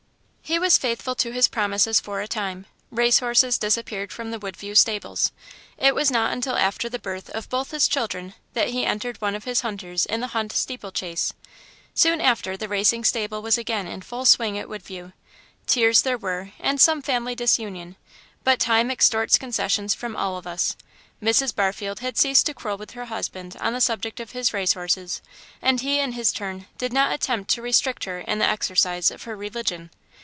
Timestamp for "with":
22.77-22.91